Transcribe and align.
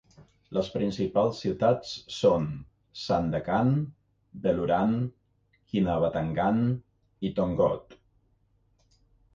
Les 0.57 0.69
principals 0.75 1.41
ciutats 1.43 1.91
són 2.21 2.47
Sandakan, 3.01 3.71
Beluran, 4.47 4.97
Kinabatangan 5.75 6.67
i 7.31 7.35
Tongod. 7.43 7.97